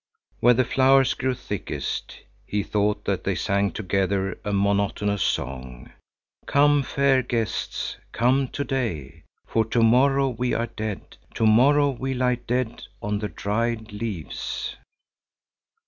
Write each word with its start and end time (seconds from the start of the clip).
Where 0.39 0.55
the 0.55 0.65
flowers 0.65 1.13
grew 1.13 1.35
thickest, 1.35 2.21
he 2.47 2.63
thought 2.63 3.05
that 3.05 3.23
they 3.23 3.35
sang 3.35 3.69
together 3.71 4.35
a 4.43 4.51
monotonous 4.51 5.21
song. 5.21 5.91
"Come, 6.47 6.81
fair 6.81 7.21
guests, 7.21 7.97
come 8.11 8.47
to 8.47 8.63
day, 8.63 9.25
for 9.45 9.63
to 9.65 9.83
morrow 9.83 10.29
we 10.29 10.55
are 10.55 10.65
dead, 10.65 11.17
to 11.35 11.45
morrow 11.45 11.91
we 11.91 12.15
lie 12.15 12.39
dead 12.47 12.81
on 12.99 13.19
the 13.19 13.29
dried 13.29 13.91
leaves." 13.91 14.75